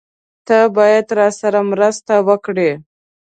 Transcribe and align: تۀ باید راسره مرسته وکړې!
تۀ 0.47 0.59
باید 0.75 1.07
راسره 1.17 1.61
مرسته 1.71 2.13
وکړې! 2.27 2.71